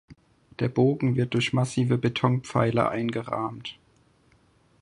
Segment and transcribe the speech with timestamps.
[0.57, 3.77] Der Bogen wird durch massive Betonpfeiler eingerahmt.